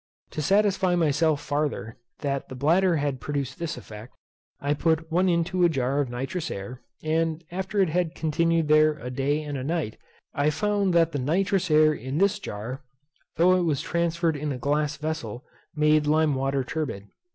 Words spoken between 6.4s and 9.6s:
air, and after it had continued there a day and